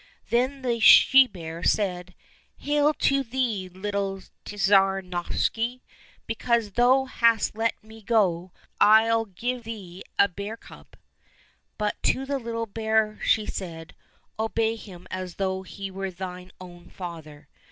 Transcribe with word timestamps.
Then 0.31 0.63
the 0.63 0.79
she 0.79 1.27
bear 1.27 1.61
said," 1.61 2.15
Hail 2.57 2.91
to 2.95 3.21
thee, 3.21 3.69
little 3.69 4.23
Tsar 4.45 5.03
Novishny; 5.03 5.81
because 6.25 6.71
thou 6.71 7.05
hast 7.05 7.55
let 7.55 7.75
me 7.83 8.01
go, 8.01 8.51
I'll 8.79 9.25
give 9.25 9.63
thee 9.63 10.01
a 10.17 10.27
bear 10.27 10.57
cub." 10.57 10.95
But 11.77 12.01
to 12.01 12.25
the 12.25 12.39
little 12.39 12.65
bear 12.65 13.19
she 13.23 13.45
said," 13.45 13.93
Obey 14.39 14.75
him 14.75 15.05
as 15.11 15.35
though 15.35 15.61
he 15.61 15.91
were 15.91 16.09
thine 16.09 16.51
own 16.59 16.89
father." 16.89 17.47